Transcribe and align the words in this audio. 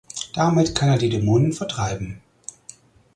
Damit 0.33 0.73
kann 0.73 0.89
er 0.89 0.97
die 0.97 1.11
Dämonen 1.11 1.53
vertreiben. 1.53 2.21